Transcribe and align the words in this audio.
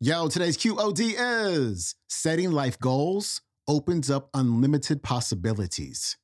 Yo, 0.00 0.28
today's 0.28 0.56
QOD 0.56 1.14
is 1.18 1.96
setting 2.08 2.52
life 2.52 2.78
goals 2.78 3.40
opens 3.66 4.08
up 4.08 4.30
unlimited 4.32 5.02
possibilities. 5.02 6.16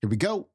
Here 0.00 0.10
we 0.10 0.16
go. 0.16 0.49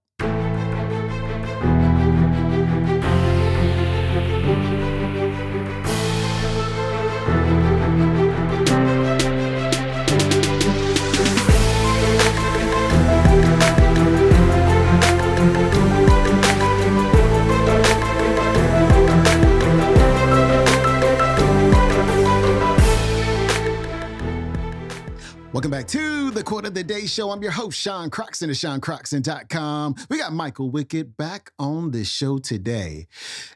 Welcome 25.55 25.71
back 25.71 25.87
to 25.87 26.31
the 26.31 26.43
Quote 26.43 26.65
of 26.65 26.73
the 26.73 26.83
Day 26.83 27.05
Show. 27.05 27.31
I'm 27.31 27.41
your 27.41 27.51
host, 27.53 27.79
Sean 27.79 28.09
Croxton 28.09 28.49
of 28.49 28.57
SeanCroxton.com. 28.57 29.95
We 30.09 30.17
got 30.17 30.33
Michael 30.33 30.69
Wickett 30.69 31.15
back 31.15 31.53
on 31.57 31.91
the 31.91 32.03
show 32.03 32.39
today. 32.39 33.07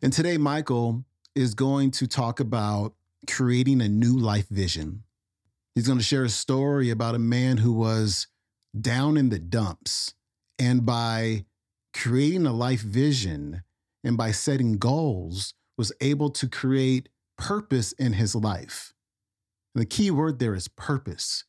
And 0.01 0.13
today, 0.13 0.37
Michael 0.37 1.03
is 1.35 1.53
going 1.55 1.91
to 1.91 2.07
talk 2.07 2.39
about 2.39 2.93
creating 3.29 3.81
a 3.81 3.89
new 3.89 4.17
life 4.17 4.47
vision. 4.47 5.03
He's 5.75 5.87
going 5.87 5.99
to 5.99 6.03
share 6.03 6.23
a 6.23 6.29
story 6.29 6.89
about 6.89 7.15
a 7.15 7.19
man 7.19 7.57
who 7.57 7.73
was 7.73 8.27
down 8.79 9.17
in 9.17 9.27
the 9.27 9.37
dumps. 9.37 10.13
And 10.57 10.85
by 10.85 11.43
creating 11.93 12.45
a 12.45 12.53
life 12.53 12.79
vision 12.79 13.63
and 14.05 14.15
by 14.15 14.31
setting 14.31 14.77
goals, 14.77 15.53
was 15.77 15.91
able 15.99 16.29
to 16.29 16.47
create 16.47 17.09
purpose 17.37 17.91
in 17.91 18.13
his 18.13 18.35
life. 18.35 18.93
And 19.75 19.81
the 19.81 19.85
key 19.85 20.11
word 20.11 20.39
there 20.39 20.55
is 20.55 20.69
purpose 20.69 21.43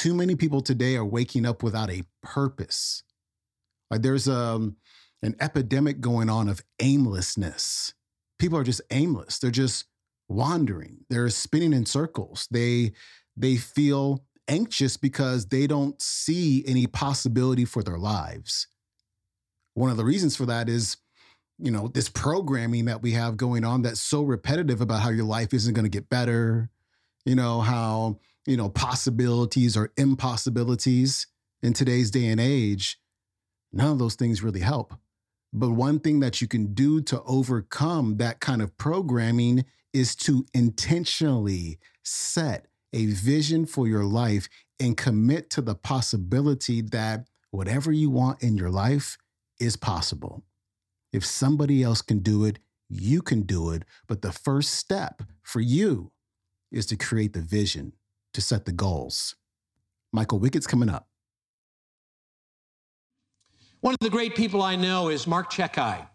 too 0.00 0.14
many 0.14 0.34
people 0.34 0.62
today 0.62 0.96
are 0.96 1.04
waking 1.04 1.44
up 1.44 1.62
without 1.62 1.90
a 1.90 2.02
purpose. 2.22 3.02
Like 3.90 4.00
there's 4.00 4.28
um, 4.28 4.76
an 5.22 5.36
epidemic 5.40 6.00
going 6.00 6.30
on 6.30 6.48
of 6.48 6.62
aimlessness. 6.80 7.92
People 8.38 8.56
are 8.56 8.64
just 8.64 8.80
aimless. 8.90 9.38
They're 9.38 9.50
just 9.50 9.84
wandering. 10.26 11.04
They're 11.10 11.28
spinning 11.28 11.74
in 11.74 11.84
circles. 11.84 12.48
They 12.50 12.92
they 13.36 13.58
feel 13.58 14.24
anxious 14.48 14.96
because 14.96 15.48
they 15.48 15.66
don't 15.66 16.00
see 16.00 16.64
any 16.66 16.86
possibility 16.86 17.66
for 17.66 17.82
their 17.82 17.98
lives. 17.98 18.68
One 19.74 19.90
of 19.90 19.98
the 19.98 20.04
reasons 20.06 20.34
for 20.34 20.46
that 20.46 20.70
is, 20.70 20.96
you 21.58 21.70
know, 21.70 21.88
this 21.88 22.08
programming 22.08 22.86
that 22.86 23.02
we 23.02 23.12
have 23.12 23.36
going 23.36 23.66
on 23.66 23.82
that's 23.82 24.00
so 24.00 24.22
repetitive 24.22 24.80
about 24.80 25.02
how 25.02 25.10
your 25.10 25.26
life 25.26 25.52
isn't 25.52 25.74
going 25.74 25.84
to 25.84 25.90
get 25.90 26.08
better, 26.08 26.70
you 27.26 27.34
know, 27.34 27.60
how 27.60 28.18
you 28.46 28.56
know, 28.56 28.68
possibilities 28.68 29.76
or 29.76 29.92
impossibilities 29.96 31.26
in 31.62 31.72
today's 31.72 32.10
day 32.10 32.26
and 32.26 32.40
age, 32.40 32.98
none 33.72 33.92
of 33.92 33.98
those 33.98 34.14
things 34.14 34.42
really 34.42 34.60
help. 34.60 34.94
But 35.52 35.70
one 35.70 35.98
thing 35.98 36.20
that 36.20 36.40
you 36.40 36.48
can 36.48 36.74
do 36.74 37.00
to 37.02 37.22
overcome 37.22 38.16
that 38.18 38.40
kind 38.40 38.62
of 38.62 38.76
programming 38.78 39.64
is 39.92 40.14
to 40.14 40.46
intentionally 40.54 41.78
set 42.04 42.66
a 42.92 43.06
vision 43.06 43.66
for 43.66 43.88
your 43.88 44.04
life 44.04 44.48
and 44.78 44.96
commit 44.96 45.50
to 45.50 45.60
the 45.60 45.74
possibility 45.74 46.80
that 46.80 47.26
whatever 47.50 47.92
you 47.92 48.10
want 48.10 48.42
in 48.42 48.56
your 48.56 48.70
life 48.70 49.18
is 49.58 49.76
possible. 49.76 50.44
If 51.12 51.24
somebody 51.24 51.82
else 51.82 52.02
can 52.02 52.20
do 52.20 52.44
it, 52.44 52.58
you 52.88 53.20
can 53.20 53.42
do 53.42 53.70
it. 53.70 53.84
But 54.06 54.22
the 54.22 54.32
first 54.32 54.70
step 54.70 55.22
for 55.42 55.60
you 55.60 56.12
is 56.70 56.86
to 56.86 56.96
create 56.96 57.32
the 57.32 57.42
vision 57.42 57.92
to 58.34 58.40
set 58.40 58.64
the 58.64 58.72
goals. 58.72 59.34
Michael 60.12 60.38
Wickett's 60.38 60.66
coming 60.66 60.88
up. 60.88 61.06
One 63.80 63.94
of 63.94 64.00
the 64.00 64.10
great 64.10 64.34
people 64.34 64.62
I 64.62 64.76
know 64.76 65.08
is 65.08 65.26
Mark 65.26 65.50
Chekai. 65.50 66.06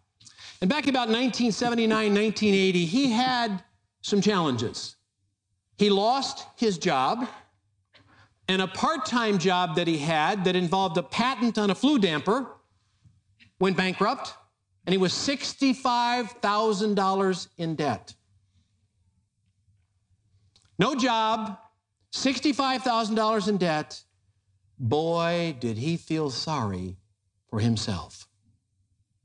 And 0.62 0.69
back 0.69 0.88
about 0.88 1.09
1979, 1.09 1.90
1980, 1.90 2.85
he 2.85 3.12
had 3.12 3.63
some 4.01 4.22
challenges. 4.22 4.95
He 5.78 5.90
lost 5.90 6.47
his 6.56 6.78
job, 6.78 7.28
and 8.47 8.61
a 8.61 8.67
part 8.67 9.06
time 9.06 9.40
job 9.40 9.75
that 9.75 9.88
he 9.88 9.97
had 9.97 10.45
that 10.45 10.56
involved 10.56 10.97
a 10.97 11.03
patent 11.03 11.57
on 11.57 11.72
a 11.72 11.75
flue 11.75 12.00
damper 12.00 12.47
went 13.59 13.75
bankrupt, 13.75 14.34
and 14.85 14.94
he 14.94 14.97
was 14.97 15.11
$65,000 15.11 17.47
in 17.57 17.75
debt. 17.75 18.13
No 20.78 20.94
job, 20.94 21.57
$65,000 22.16 23.48
in 23.50 23.58
debt. 23.58 24.02
Boy, 24.80 25.56
did 25.59 25.78
he 25.78 25.98
feel 25.98 26.30
sorry 26.30 26.98
for 27.50 27.59
himself. 27.59 28.28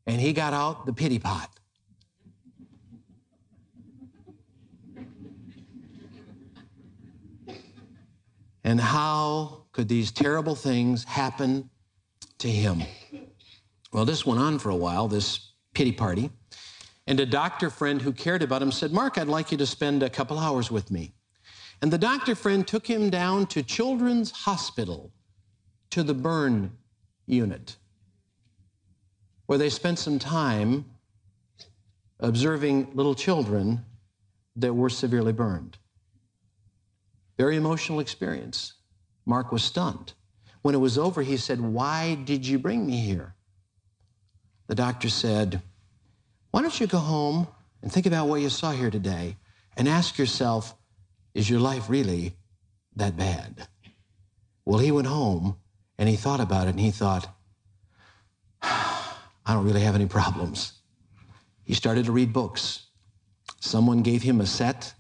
And 0.06 0.21
he 0.21 0.33
got 0.33 0.53
out 0.53 0.87
the 0.87 0.93
pity 0.93 1.19
pot. 1.19 1.51
And 8.65 8.81
how 8.81 9.65
could 9.72 9.89
these 9.89 10.11
terrible 10.11 10.55
things 10.55 11.05
happen 11.05 11.71
to 12.39 12.49
him? 12.49 12.83
Well, 13.93 14.05
this 14.05 14.27
went 14.27 14.41
on 14.41 14.59
for 14.59 14.71
a 14.71 14.77
while, 14.77 15.09
this 15.09 15.53
pity 15.75 15.93
party. 15.93 16.31
And 17.07 17.19
a 17.21 17.27
doctor 17.27 17.71
friend 17.71 18.03
who 18.03 18.12
cared 18.12 18.43
about 18.43 18.62
him 18.62 18.71
said, 18.71 18.93
Mark, 18.93 19.17
I'd 19.17 19.28
like 19.28 19.51
you 19.51 19.59
to 19.59 19.67
spend 19.67 20.03
a 20.03 20.11
couple 20.11 20.39
hours 20.39 20.71
with 20.71 20.91
me. 20.91 21.15
And 21.82 21.92
the 21.92 21.98
doctor 21.98 22.34
friend 22.34 22.66
took 22.66 22.86
him 22.86 23.08
down 23.08 23.46
to 23.48 23.62
Children's 23.62 24.30
Hospital, 24.30 25.12
to 25.91 26.02
the 26.02 26.14
burn 26.14 26.72
unit, 27.26 27.76
where 29.46 29.58
they 29.58 29.70
spent 29.70 29.98
some 29.98 30.18
time 30.18 30.84
observing 32.20 32.91
little 32.94 33.14
children 33.14 33.84
that 34.56 34.74
were 34.74 34.91
severely 34.91 35.32
burned. 35.32 35.78
Very 37.38 37.56
emotional 37.56 38.00
experience. 38.00 38.74
Mark 39.24 39.50
was 39.50 39.64
stunned. 39.64 40.12
When 40.62 40.74
it 40.74 40.78
was 40.78 40.98
over, 40.98 41.22
he 41.22 41.38
said, 41.38 41.60
Why 41.60 42.14
did 42.14 42.47
you 42.47 42.58
bring 42.58 42.86
me 42.86 43.00
here? 43.00 43.34
The 44.66 44.74
doctor 44.74 45.08
said, 45.08 45.62
Why 46.50 46.60
don't 46.60 46.78
you 46.78 46.86
go 46.86 46.98
home 46.98 47.48
and 47.82 47.91
think 47.91 48.04
about 48.04 48.28
what 48.28 48.42
you 48.42 48.50
saw 48.50 48.72
here 48.72 48.91
today 48.91 49.36
and 49.76 49.88
ask 49.88 50.18
yourself, 50.18 50.74
is 51.34 51.48
your 51.48 51.60
life 51.60 51.88
really 51.88 52.36
that 52.96 53.16
bad? 53.16 53.68
Well, 54.64 54.78
he 54.78 54.91
went 54.91 55.06
home 55.06 55.56
and 55.98 56.08
he 56.08 56.16
thought 56.16 56.41
about 56.41 56.66
it 56.66 56.70
and 56.70 56.80
he 56.80 56.91
thought, 56.91 57.28
I 58.62 59.14
don't 59.48 59.64
really 59.64 59.80
have 59.80 59.94
any 59.94 60.06
problems. 60.06 60.72
He 61.64 61.74
started 61.74 62.04
to 62.06 62.12
read 62.12 62.32
books. 62.32 62.86
Someone 63.60 64.02
gave 64.02 64.22
him 64.22 64.41
a 64.41 64.46
set 64.46 64.94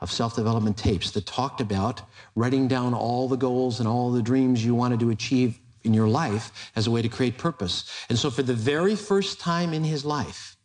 of 0.00 0.10
self 0.10 0.36
development 0.36 0.76
tapes 0.76 1.10
that 1.12 1.26
talked 1.26 1.60
about 1.60 2.02
writing 2.34 2.68
down 2.68 2.94
all 2.94 3.28
the 3.28 3.36
goals 3.36 3.80
and 3.80 3.88
all 3.88 4.10
the 4.10 4.22
dreams 4.22 4.64
you 4.64 4.74
wanted 4.74 5.00
to 5.00 5.10
achieve 5.10 5.58
in 5.82 5.94
your 5.94 6.08
life 6.08 6.70
as 6.76 6.86
a 6.86 6.90
way 6.90 7.02
to 7.02 7.08
create 7.08 7.38
purpose. 7.38 7.84
And 8.08 8.18
so, 8.18 8.30
for 8.30 8.42
the 8.42 8.54
very 8.54 8.96
first 8.96 9.40
time 9.40 9.72
in 9.72 9.84
his 9.84 10.04
life, 10.04 10.56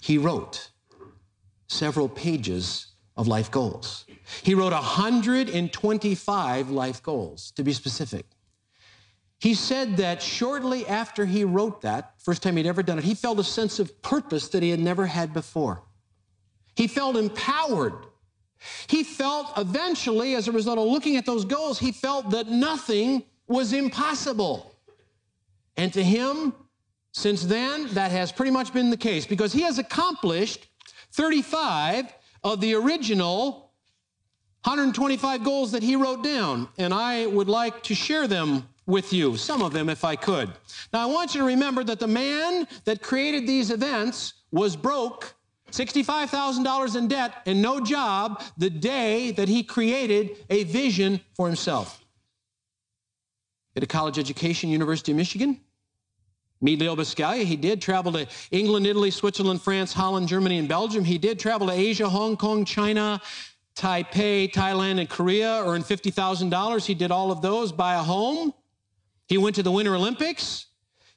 he 0.00 0.18
wrote 0.18 0.70
several 1.68 2.08
pages 2.08 2.86
of 3.16 3.26
life 3.26 3.50
goals. 3.50 4.04
He 4.42 4.54
wrote 4.54 4.72
125 4.72 6.70
life 6.70 7.02
goals, 7.02 7.52
to 7.52 7.62
be 7.62 7.72
specific. 7.72 8.26
He 9.38 9.54
said 9.54 9.98
that 9.98 10.22
shortly 10.22 10.86
after 10.86 11.26
he 11.26 11.44
wrote 11.44 11.82
that, 11.82 12.14
first 12.18 12.42
time 12.42 12.56
he'd 12.56 12.66
ever 12.66 12.82
done 12.82 12.98
it, 12.98 13.04
he 13.04 13.14
felt 13.14 13.38
a 13.38 13.44
sense 13.44 13.78
of 13.78 14.02
purpose 14.02 14.48
that 14.48 14.62
he 14.62 14.70
had 14.70 14.80
never 14.80 15.06
had 15.06 15.32
before. 15.32 15.82
He 16.74 16.86
felt 16.86 17.16
empowered. 17.16 17.94
He 18.86 19.04
felt 19.04 19.52
eventually, 19.56 20.34
as 20.34 20.48
a 20.48 20.52
result 20.52 20.78
of 20.78 20.86
looking 20.86 21.16
at 21.16 21.26
those 21.26 21.44
goals, 21.44 21.78
he 21.78 21.92
felt 21.92 22.30
that 22.30 22.48
nothing 22.48 23.24
was 23.46 23.72
impossible. 23.72 24.74
And 25.76 25.92
to 25.92 26.02
him, 26.02 26.54
since 27.12 27.42
then, 27.42 27.88
that 27.94 28.10
has 28.10 28.32
pretty 28.32 28.50
much 28.50 28.72
been 28.72 28.90
the 28.90 28.96
case 28.96 29.26
because 29.26 29.52
he 29.52 29.62
has 29.62 29.78
accomplished 29.78 30.66
35 31.12 32.12
of 32.52 32.60
the 32.60 32.74
original 32.74 33.72
125 34.62 35.44
goals 35.44 35.72
that 35.72 35.82
he 35.82 35.96
wrote 35.96 36.22
down, 36.22 36.68
and 36.78 36.94
I 36.94 37.26
would 37.26 37.48
like 37.48 37.82
to 37.84 37.94
share 37.94 38.26
them 38.26 38.68
with 38.86 39.12
you, 39.12 39.36
some 39.36 39.62
of 39.62 39.72
them 39.72 39.88
if 39.88 40.04
I 40.04 40.14
could. 40.16 40.50
Now, 40.92 41.02
I 41.02 41.06
want 41.06 41.34
you 41.34 41.40
to 41.40 41.46
remember 41.46 41.82
that 41.84 41.98
the 41.98 42.06
man 42.06 42.68
that 42.84 43.02
created 43.02 43.46
these 43.46 43.70
events 43.70 44.34
was 44.52 44.76
broke, 44.76 45.34
$65,000 45.72 46.96
in 46.96 47.08
debt, 47.08 47.34
and 47.46 47.60
no 47.60 47.80
job 47.80 48.42
the 48.56 48.70
day 48.70 49.32
that 49.32 49.48
he 49.48 49.64
created 49.64 50.36
a 50.48 50.64
vision 50.64 51.20
for 51.34 51.48
himself. 51.48 52.04
Get 53.74 53.82
a 53.82 53.88
college 53.88 54.18
education, 54.18 54.70
University 54.70 55.10
of 55.12 55.18
Michigan. 55.18 55.60
Meet 56.62 56.80
Leo 56.80 56.96
he 56.96 57.56
did 57.56 57.82
travel 57.82 58.12
to 58.12 58.26
England, 58.50 58.86
Italy, 58.86 59.10
Switzerland, 59.10 59.60
France, 59.60 59.92
Holland, 59.92 60.26
Germany, 60.26 60.58
and 60.58 60.68
Belgium. 60.68 61.04
He 61.04 61.18
did 61.18 61.38
travel 61.38 61.66
to 61.66 61.72
Asia, 61.72 62.08
Hong 62.08 62.36
Kong, 62.36 62.64
China, 62.64 63.20
Taipei, 63.76 64.50
Thailand, 64.50 64.98
and 64.98 65.08
Korea, 65.08 65.62
earned 65.66 65.84
$50,000. 65.84 66.86
He 66.86 66.94
did 66.94 67.10
all 67.10 67.30
of 67.30 67.42
those, 67.42 67.72
buy 67.72 67.94
a 67.94 68.02
home. 68.02 68.54
He 69.26 69.36
went 69.36 69.56
to 69.56 69.62
the 69.62 69.70
Winter 69.70 69.94
Olympics. 69.94 70.66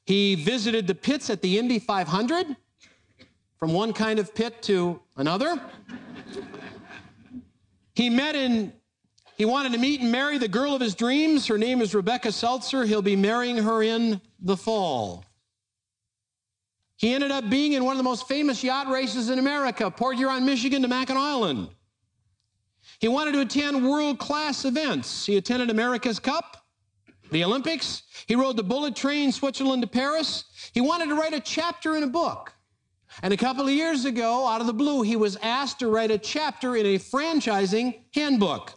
He 0.04 0.36
visited 0.36 0.88
the 0.88 0.96
pits 0.96 1.30
at 1.30 1.42
the 1.42 1.58
Indy 1.58 1.80
500, 1.80 2.56
from 3.58 3.74
one 3.74 3.94
kind 3.94 4.20
of 4.20 4.36
pit 4.36 4.62
to 4.64 5.00
another. 5.16 5.62
He 7.94 8.10
met 8.10 8.36
in, 8.36 8.74
he 9.38 9.46
wanted 9.46 9.72
to 9.72 9.78
meet 9.78 10.02
and 10.02 10.12
marry 10.12 10.38
the 10.38 10.48
girl 10.48 10.74
of 10.74 10.82
his 10.82 10.96
dreams. 10.96 11.48
Her 11.48 11.58
name 11.58 11.82
is 11.82 11.96
Rebecca 11.96 12.32
Seltzer. 12.32 12.84
He'll 12.86 13.02
be 13.02 13.16
marrying 13.16 13.58
her 13.58 13.84
in 13.84 14.20
the 14.42 14.58
fall. 14.58 15.24
He 17.00 17.14
ended 17.14 17.32
up 17.32 17.50
being 17.50 17.74
in 17.74 17.86
one 17.86 17.94
of 17.94 17.98
the 17.98 18.04
most 18.04 18.28
famous 18.28 18.62
yacht 18.62 18.90
races 18.90 19.30
in 19.30 19.40
America, 19.40 19.90
Port 19.90 20.18
Huron, 20.18 20.46
Michigan 20.46 20.82
to 20.82 20.90
Mackinac 20.90 21.24
Island. 21.24 21.70
He 23.00 23.08
wanted 23.08 23.32
to 23.32 23.40
attend 23.40 23.88
world 23.88 24.20
class 24.20 24.66
events. 24.66 25.26
He 25.26 25.38
attended 25.38 25.70
America's 25.70 26.20
Cup, 26.20 26.66
the 27.32 27.46
Olympics. 27.46 28.04
He 28.28 28.36
rode 28.36 28.58
the 28.58 28.64
bullet 28.64 28.98
train 28.98 29.32
Switzerland 29.32 29.82
to 29.82 29.88
Paris. 29.88 30.44
He 30.74 30.82
wanted 30.82 31.08
to 31.08 31.16
write 31.16 31.34
a 31.34 31.40
chapter 31.40 31.96
in 31.96 32.04
a 32.04 32.08
book. 32.08 32.54
And 33.24 33.34
a 33.34 33.38
couple 33.38 33.64
of 33.64 33.72
years 33.72 34.04
ago, 34.04 34.46
out 34.46 34.60
of 34.60 34.68
the 34.68 34.74
blue, 34.74 35.02
he 35.02 35.16
was 35.16 35.38
asked 35.38 35.80
to 35.80 35.88
write 35.88 36.12
a 36.12 36.18
chapter 36.18 36.76
in 36.76 36.86
a 36.86 37.00
franchising 37.00 37.98
handbook. 38.14 38.74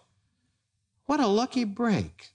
What 1.07 1.19
a 1.19 1.27
lucky 1.27 1.65
break. 1.65 2.29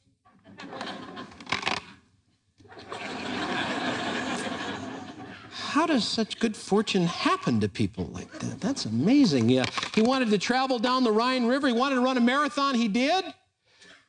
How 5.77 5.85
does 5.85 6.07
such 6.07 6.39
good 6.39 6.57
fortune 6.57 7.05
happen 7.05 7.59
to 7.59 7.69
people 7.69 8.05
like 8.05 8.31
that? 8.39 8.59
That's 8.59 8.85
amazing. 8.85 9.47
Yeah. 9.47 9.63
He 9.93 10.01
wanted 10.01 10.31
to 10.31 10.39
travel 10.39 10.79
down 10.79 11.03
the 11.03 11.11
Rhine 11.11 11.45
River. 11.45 11.67
He 11.67 11.73
wanted 11.73 11.95
to 11.95 12.01
run 12.01 12.17
a 12.17 12.19
marathon. 12.19 12.73
He 12.73 12.87
did. 12.87 13.23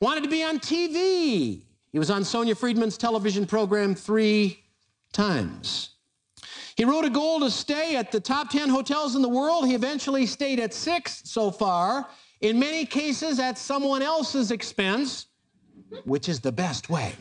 Wanted 0.01 0.23
to 0.23 0.31
be 0.31 0.43
on 0.43 0.61
TV. 0.61 1.61
He 1.93 1.99
was 1.99 2.09
on 2.09 2.25
Sonya 2.25 2.55
Friedman's 2.55 2.97
television 2.97 3.45
program 3.45 3.95
three 3.95 4.65
times. 5.13 5.91
He 6.75 6.87
wrote 6.87 7.05
a 7.05 7.11
goal 7.11 7.39
to 7.41 7.51
stay 7.51 7.97
at 7.97 8.13
the 8.13 8.21
top 8.21 8.49
10 8.49 8.71
hotels 8.71 9.15
in 9.15 9.21
the 9.21 9.29
world. 9.29 9.67
He 9.67 9.75
eventually 9.75 10.25
stayed 10.25 10.61
at 10.61 10.73
six 10.73 11.21
so 11.27 11.51
far, 11.51 12.09
in 12.41 12.59
many 12.59 12.87
cases 12.87 13.39
at 13.39 13.59
someone 13.59 14.01
else's 14.01 14.53
expense, 14.53 15.27
which 16.05 16.31
is 16.31 16.41
the 16.41 16.51
best 16.51 16.89
way. 16.89 17.13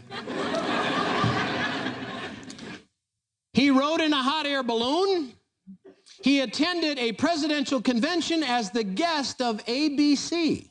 He 3.58 3.72
rode 3.72 4.02
in 4.02 4.14
a 4.14 4.22
hot 4.22 4.46
air 4.46 4.62
balloon. 4.62 5.34
He 6.22 6.42
attended 6.42 7.00
a 7.00 7.14
presidential 7.14 7.82
convention 7.82 8.44
as 8.44 8.70
the 8.70 8.84
guest 8.84 9.42
of 9.42 9.66
ABC. 9.66 10.70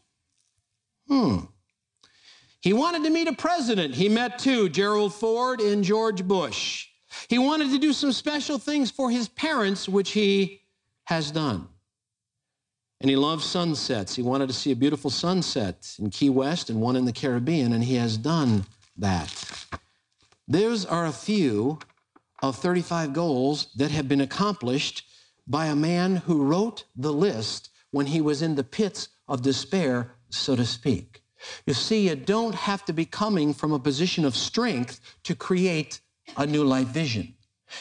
Hmm. 1.08 1.38
He 2.60 2.72
wanted 2.72 3.02
to 3.02 3.10
meet 3.10 3.26
a 3.26 3.32
president. 3.32 3.96
He 3.96 4.08
met 4.08 4.38
two, 4.38 4.68
Gerald 4.68 5.12
Ford 5.12 5.60
and 5.60 5.82
George 5.82 6.22
Bush. 6.22 6.86
He 7.26 7.40
wanted 7.40 7.70
to 7.70 7.78
do 7.78 7.92
some 7.92 8.12
special 8.12 8.56
things 8.56 8.88
for 8.88 9.10
his 9.10 9.26
parents, 9.30 9.88
which 9.88 10.12
he 10.12 10.60
has 11.06 11.32
done. 11.32 11.66
And 13.00 13.10
he 13.10 13.16
loves 13.16 13.44
sunsets. 13.44 14.14
He 14.14 14.22
wanted 14.22 14.46
to 14.46 14.54
see 14.54 14.70
a 14.70 14.76
beautiful 14.76 15.10
sunset 15.10 15.92
in 15.98 16.10
Key 16.10 16.30
West 16.30 16.70
and 16.70 16.80
one 16.80 16.94
in 16.94 17.04
the 17.04 17.12
Caribbean, 17.12 17.72
and 17.72 17.82
he 17.82 17.96
has 17.96 18.16
done 18.16 18.64
that. 18.96 19.66
Those 20.46 20.86
are 20.86 21.06
a 21.06 21.12
few 21.12 21.80
of 22.42 22.56
35 22.56 23.12
goals 23.12 23.68
that 23.76 23.90
have 23.90 24.08
been 24.08 24.20
accomplished 24.20 25.04
by 25.46 25.66
a 25.66 25.76
man 25.76 26.16
who 26.16 26.44
wrote 26.44 26.84
the 26.96 27.12
list 27.12 27.70
when 27.90 28.06
he 28.06 28.20
was 28.20 28.42
in 28.42 28.54
the 28.54 28.64
pits 28.64 29.08
of 29.28 29.42
despair, 29.42 30.12
so 30.28 30.56
to 30.56 30.64
speak. 30.64 31.22
You 31.66 31.74
see, 31.74 32.08
you 32.08 32.16
don't 32.16 32.54
have 32.54 32.84
to 32.86 32.92
be 32.92 33.04
coming 33.04 33.54
from 33.54 33.72
a 33.72 33.78
position 33.78 34.24
of 34.24 34.36
strength 34.36 35.00
to 35.24 35.34
create 35.34 36.00
a 36.36 36.46
new 36.46 36.64
life 36.64 36.88
vision. 36.88 37.34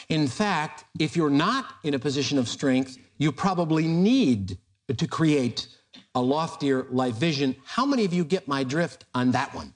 In 0.08 0.26
fact, 0.26 0.84
if 0.98 1.16
you're 1.16 1.30
not 1.30 1.74
in 1.82 1.94
a 1.94 1.98
position 1.98 2.38
of 2.38 2.48
strength, 2.48 2.98
you 3.18 3.32
probably 3.32 3.86
need 3.86 4.58
to 4.94 5.06
create 5.06 5.68
a 6.14 6.20
loftier 6.20 6.86
life 6.90 7.14
vision. 7.14 7.56
How 7.64 7.86
many 7.86 8.04
of 8.04 8.12
you 8.12 8.24
get 8.24 8.48
my 8.48 8.64
drift 8.64 9.04
on 9.14 9.32
that 9.32 9.54
one? 9.54 9.72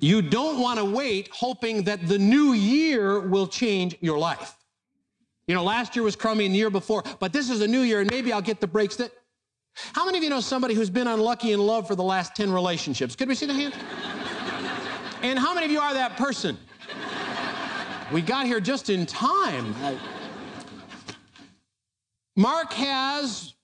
You 0.00 0.22
don't 0.22 0.60
want 0.60 0.78
to 0.78 0.84
wait 0.84 1.28
hoping 1.32 1.82
that 1.84 2.06
the 2.06 2.18
new 2.18 2.52
year 2.52 3.20
will 3.20 3.48
change 3.48 3.96
your 4.00 4.18
life. 4.18 4.54
You 5.48 5.54
know, 5.54 5.64
last 5.64 5.96
year 5.96 6.02
was 6.02 6.14
crummy 6.14 6.44
and 6.44 6.54
the 6.54 6.58
year 6.58 6.70
before, 6.70 7.02
but 7.18 7.32
this 7.32 7.50
is 7.50 7.62
a 7.62 7.66
new 7.66 7.80
year 7.80 8.00
and 8.00 8.10
maybe 8.10 8.32
I'll 8.32 8.42
get 8.42 8.60
the 8.60 8.66
breaks 8.66 8.96
that. 8.96 9.10
How 9.92 10.04
many 10.04 10.18
of 10.18 10.24
you 10.24 10.30
know 10.30 10.40
somebody 10.40 10.74
who's 10.74 10.90
been 10.90 11.06
unlucky 11.06 11.52
in 11.52 11.60
love 11.60 11.86
for 11.86 11.94
the 11.94 12.02
last 12.02 12.34
10 12.36 12.52
relationships? 12.52 13.16
Could 13.16 13.28
we 13.28 13.34
see 13.34 13.46
the 13.46 13.54
hand? 13.54 13.74
and 15.22 15.38
how 15.38 15.54
many 15.54 15.66
of 15.66 15.72
you 15.72 15.80
are 15.80 15.94
that 15.94 16.16
person? 16.16 16.58
We 18.12 18.22
got 18.22 18.46
here 18.46 18.60
just 18.60 18.90
in 18.90 19.06
time. 19.06 19.74
Mark 22.36 22.72
has 22.72 23.54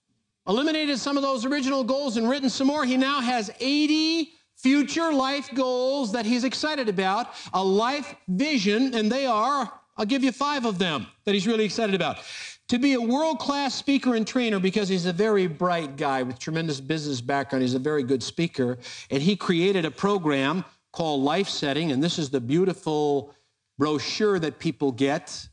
eliminated 0.47 0.99
some 0.99 1.17
of 1.17 1.23
those 1.23 1.45
original 1.45 1.85
goals 1.85 2.17
and 2.17 2.29
written 2.29 2.51
some 2.51 2.67
more. 2.67 2.85
He 2.85 2.97
now 2.97 3.21
has 3.21 3.51
80 3.61 4.33
future 4.65 5.13
life 5.13 5.51
goals 5.53 6.11
that 6.13 6.25
he's 6.25 6.43
excited 6.43 6.89
about, 6.89 7.27
a 7.53 7.63
life 7.63 8.17
vision, 8.29 8.95
and 8.95 9.13
they 9.13 9.27
are, 9.27 9.71
I'll 9.99 10.07
give 10.07 10.25
you 10.25 10.33
five 10.33 10.65
of 10.65 10.79
them 10.79 11.07
that 11.27 11.35
he's 11.35 11.47
really 11.47 11.67
excited 11.67 11.95
about. 11.95 12.17
To 12.69 12.79
be 12.79 12.95
a 12.95 13.01
world 13.01 13.41
class 13.41 13.75
speaker 13.75 14.15
and 14.15 14.27
trainer 14.27 14.59
because 14.59 14.89
he's 14.89 15.05
a 15.05 15.13
very 15.13 15.47
bright 15.47 15.99
guy 15.99 16.23
with 16.23 16.39
tremendous 16.39 16.81
business 16.81 17.21
background. 17.21 17.61
He's 17.61 17.75
a 17.75 17.79
very 17.79 18.03
good 18.03 18.23
speaker. 18.23 18.79
And 19.11 19.23
he 19.23 19.37
created 19.37 19.85
a 19.85 19.91
program 19.91 20.65
called 20.93 21.21
Life 21.21 21.51
Setting, 21.51 21.93
and 21.93 22.03
this 22.03 22.19
is 22.19 22.31
the 22.31 22.41
beautiful 22.41 23.35
brochure 23.77 24.39
that 24.39 24.59
people 24.59 24.93
get. 24.93 25.47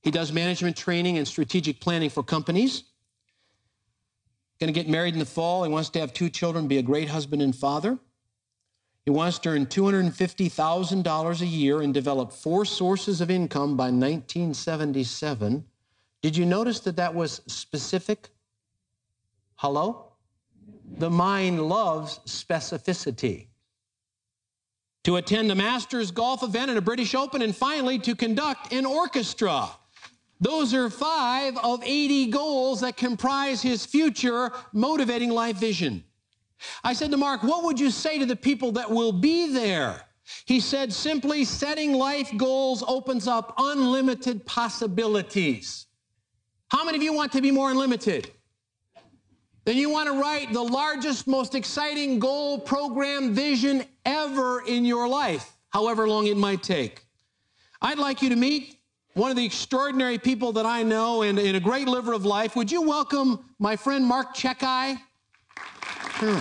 He 0.00 0.10
does 0.10 0.32
management 0.32 0.74
training 0.74 1.18
and 1.18 1.28
strategic 1.28 1.80
planning 1.80 2.08
for 2.08 2.22
companies. 2.22 2.84
Going 4.58 4.72
to 4.72 4.80
get 4.80 4.88
married 4.88 5.12
in 5.12 5.20
the 5.20 5.26
fall. 5.26 5.64
He 5.64 5.70
wants 5.70 5.90
to 5.90 6.00
have 6.00 6.14
two 6.14 6.30
children, 6.30 6.66
be 6.66 6.78
a 6.78 6.82
great 6.82 7.10
husband 7.10 7.42
and 7.42 7.54
father. 7.54 7.98
He 9.04 9.10
wants 9.10 9.38
to 9.40 9.50
earn 9.50 9.66
$250,000 9.66 11.40
a 11.40 11.46
year 11.46 11.82
and 11.82 11.92
develop 11.92 12.32
four 12.32 12.64
sources 12.64 13.20
of 13.20 13.30
income 13.30 13.76
by 13.76 13.84
1977. 13.84 15.64
Did 16.22 16.36
you 16.36 16.46
notice 16.46 16.80
that 16.80 16.96
that 16.96 17.14
was 17.14 17.42
specific? 17.46 18.30
Hello? 19.56 20.12
The 20.96 21.10
mind 21.10 21.68
loves 21.68 22.20
specificity. 22.26 23.48
To 25.04 25.16
attend 25.16 25.52
a 25.52 25.54
Masters 25.54 26.10
golf 26.10 26.42
event 26.42 26.70
and 26.70 26.78
a 26.78 26.82
British 26.82 27.14
Open, 27.14 27.42
and 27.42 27.54
finally 27.54 27.98
to 27.98 28.14
conduct 28.14 28.72
an 28.72 28.86
orchestra. 28.86 29.68
Those 30.40 30.72
are 30.72 30.88
five 30.88 31.58
of 31.58 31.82
80 31.84 32.30
goals 32.30 32.80
that 32.80 32.96
comprise 32.96 33.60
his 33.60 33.84
future 33.84 34.50
motivating 34.72 35.28
life 35.28 35.56
vision. 35.56 36.04
I 36.82 36.92
said 36.92 37.10
to 37.10 37.16
Mark, 37.16 37.42
what 37.42 37.64
would 37.64 37.78
you 37.78 37.90
say 37.90 38.18
to 38.18 38.26
the 38.26 38.36
people 38.36 38.72
that 38.72 38.90
will 38.90 39.12
be 39.12 39.52
there? 39.52 40.02
He 40.46 40.60
said, 40.60 40.92
simply 40.92 41.44
setting 41.44 41.92
life 41.92 42.30
goals 42.36 42.82
opens 42.86 43.28
up 43.28 43.54
unlimited 43.58 44.46
possibilities. 44.46 45.86
How 46.68 46.84
many 46.84 46.96
of 46.96 47.02
you 47.02 47.12
want 47.12 47.32
to 47.32 47.42
be 47.42 47.50
more 47.50 47.70
unlimited? 47.70 48.30
Then 49.64 49.76
you 49.76 49.90
want 49.90 50.08
to 50.08 50.20
write 50.20 50.52
the 50.52 50.62
largest, 50.62 51.26
most 51.26 51.54
exciting 51.54 52.18
goal, 52.18 52.58
program, 52.58 53.34
vision 53.34 53.84
ever 54.04 54.62
in 54.66 54.84
your 54.84 55.08
life, 55.08 55.56
however 55.70 56.06
long 56.08 56.26
it 56.26 56.36
might 56.36 56.62
take. 56.62 57.04
I'd 57.80 57.98
like 57.98 58.22
you 58.22 58.28
to 58.30 58.36
meet 58.36 58.78
one 59.14 59.30
of 59.30 59.36
the 59.36 59.44
extraordinary 59.44 60.18
people 60.18 60.52
that 60.52 60.66
I 60.66 60.82
know 60.82 61.22
and, 61.22 61.38
and 61.38 61.56
a 61.56 61.60
great 61.60 61.86
liver 61.86 62.12
of 62.12 62.24
life. 62.26 62.56
Would 62.56 62.70
you 62.70 62.82
welcome 62.82 63.44
my 63.58 63.76
friend 63.76 64.04
Mark 64.04 64.34
Chekai? 64.34 64.98
Hmm. 66.26 66.38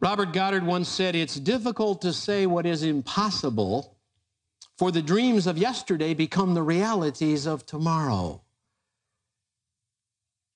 Robert 0.00 0.32
Goddard 0.32 0.66
once 0.66 0.88
said, 0.88 1.14
It's 1.14 1.36
difficult 1.36 2.02
to 2.02 2.12
say 2.12 2.46
what 2.46 2.66
is 2.66 2.82
impossible, 2.82 3.96
for 4.76 4.90
the 4.90 5.02
dreams 5.02 5.46
of 5.46 5.56
yesterday 5.56 6.12
become 6.12 6.54
the 6.54 6.62
realities 6.62 7.46
of 7.46 7.64
tomorrow. 7.64 8.42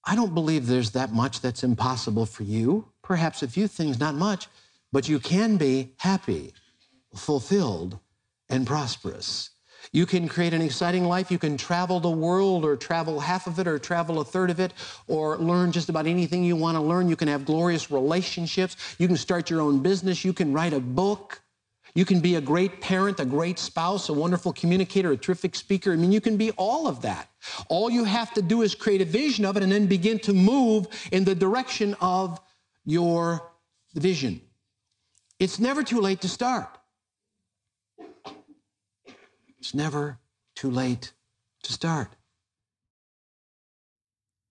I 0.05 0.17
don't 0.17 0.35
believe 0.35 0.67
there's 0.67 0.91
that 0.93 1.13
much 1.13 1.41
that's 1.41 1.63
impossible 1.63 2.27
for 2.27 2.43
you. 2.43 2.89
Perhaps 3.03 3.45
a 3.45 3.49
few 3.49 3.69
things, 3.69 4.01
not 4.01 4.17
much, 4.17 4.49
but 4.91 5.09
you 5.09 5.21
can 5.21 5.59
be 5.59 5.93
happy, 5.99 6.55
fulfilled, 7.15 8.01
and 8.53 8.67
prosperous. 8.67 9.51
You 9.93 10.07
can 10.07 10.29
create 10.29 10.55
an 10.55 10.63
exciting 10.63 11.05
life. 11.05 11.31
You 11.31 11.39
can 11.39 11.57
travel 11.57 12.01
the 12.01 12.11
world 12.11 12.65
or 12.65 12.77
travel 12.77 13.19
half 13.19 13.47
of 13.47 13.59
it 13.59 13.67
or 13.67 13.79
travel 13.79 14.21
a 14.21 14.25
third 14.25 14.51
of 14.51 14.61
it 14.61 14.73
or 15.09 15.37
learn 15.39 15.73
just 15.73 15.89
about 15.89 16.07
anything 16.07 16.45
you 16.45 16.55
want 16.55 16.77
to 16.77 16.81
learn. 16.81 17.09
You 17.09 17.17
can 17.17 17.29
have 17.29 17.45
glorious 17.45 17.91
relationships. 17.91 18.77
You 18.99 19.09
can 19.09 19.17
start 19.17 19.51
your 19.51 19.61
own 19.61 19.81
business. 19.81 20.25
You 20.25 20.33
can 20.33 20.53
write 20.53 20.73
a 20.73 20.81
book. 20.81 21.43
You 21.95 22.05
can 22.05 22.21
be 22.21 22.37
a 22.37 22.41
great 22.41 22.81
parent, 22.81 23.21
a 23.21 23.25
great 23.25 23.59
spouse, 23.59 24.09
a 24.09 24.15
wonderful 24.15 24.53
communicator, 24.53 25.13
a 25.13 25.17
terrific 25.17 25.55
speaker. 25.55 25.93
I 25.93 25.97
mean, 25.97 26.13
you 26.13 26.23
can 26.23 26.37
be 26.37 26.53
all 26.53 26.87
of 26.87 27.03
that. 27.03 27.29
All 27.69 27.91
you 27.91 28.05
have 28.05 28.33
to 28.35 28.43
do 28.43 28.63
is 28.63 28.75
create 28.75 29.03
a 29.03 29.05
vision 29.05 29.45
of 29.45 29.57
it 29.57 29.63
and 29.63 29.73
then 29.73 29.87
begin 29.87 30.19
to 30.21 30.33
move 30.33 30.87
in 31.11 31.25
the 31.25 31.35
direction 31.35 31.95
of 32.01 32.41
your 32.85 33.51
vision. 33.95 34.41
It's 35.39 35.59
never 35.59 35.83
too 35.83 36.01
late 36.01 36.23
to 36.23 36.29
start. 36.29 36.79
It's 39.63 39.75
never 39.75 40.19
too 40.57 40.73
late 40.73 41.13
to 41.63 41.73
start. 41.73 42.09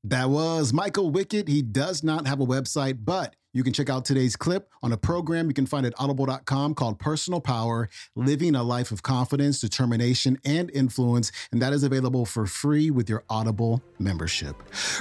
That 0.05 0.29
was 0.29 0.71
Michael 0.71 1.11
Wickett. 1.11 1.49
He 1.49 1.61
does 1.61 2.01
not 2.01 2.27
have 2.27 2.39
a 2.39 2.45
website, 2.45 2.99
but 3.03 3.35
you 3.53 3.61
can 3.61 3.73
check 3.73 3.89
out 3.89 4.05
today's 4.05 4.37
clip 4.37 4.69
on 4.81 4.93
a 4.93 4.97
program 4.97 5.49
you 5.49 5.53
can 5.53 5.65
find 5.65 5.85
at 5.85 5.93
audible.com 5.99 6.75
called 6.75 6.97
Personal 6.97 7.41
Power 7.41 7.89
Living 8.15 8.55
a 8.55 8.63
Life 8.63 8.93
of 8.93 9.03
Confidence, 9.03 9.59
Determination, 9.59 10.37
and 10.45 10.71
Influence. 10.71 11.33
And 11.51 11.61
that 11.61 11.73
is 11.73 11.83
available 11.83 12.25
for 12.25 12.45
free 12.45 12.89
with 12.89 13.09
your 13.09 13.25
Audible 13.29 13.83
membership. 13.99 14.55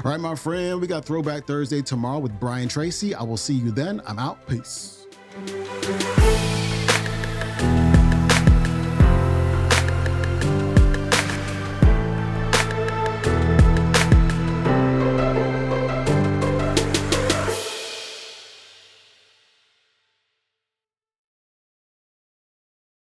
All 0.05 0.11
right, 0.11 0.19
my 0.19 0.35
friend, 0.35 0.81
we 0.81 0.89
got 0.89 1.05
Throwback 1.05 1.47
Thursday 1.47 1.83
tomorrow 1.83 2.19
with 2.19 2.33
Brian 2.41 2.69
Tracy. 2.69 3.15
I 3.15 3.23
will 3.23 3.37
see 3.37 3.55
you 3.55 3.71
then. 3.71 4.03
I'm 4.09 4.19
out. 4.19 4.45
Peace. 4.49 5.07